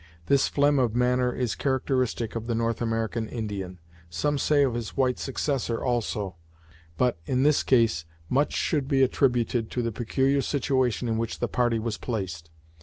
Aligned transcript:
This 0.25 0.47
phlegm 0.47 0.79
of 0.79 0.95
manner 0.95 1.31
is 1.31 1.53
characteristic 1.53 2.35
of 2.35 2.47
the 2.47 2.55
North 2.55 2.81
American 2.81 3.29
Indian 3.29 3.77
some 4.09 4.39
say 4.39 4.63
of 4.63 4.73
his 4.73 4.97
white 4.97 5.19
successor 5.19 5.79
also 5.83 6.37
but, 6.97 7.19
in 7.27 7.43
this 7.43 7.61
case 7.61 8.05
much 8.27 8.51
should 8.51 8.87
be 8.87 9.03
attributed 9.03 9.69
to 9.69 9.83
the 9.83 9.91
peculiar 9.91 10.41
situation 10.41 11.07
in 11.07 11.19
which 11.19 11.37
the 11.37 11.47
party 11.47 11.77
was 11.77 11.99
placed. 11.99 12.49